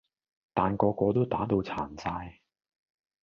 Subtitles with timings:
[0.55, 2.39] 但個個都打到殘晒